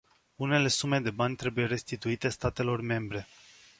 Unele 0.35 0.67
sume 0.67 0.99
de 0.99 1.09
bani 1.11 1.35
trebuie 1.35 1.65
restituite 1.65 2.29
statelor 2.29 2.81
membre. 2.81 3.27